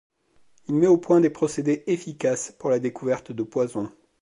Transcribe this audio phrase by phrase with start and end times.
[0.67, 3.91] Il met au point des procédés efficaces pour la découverte de poisons.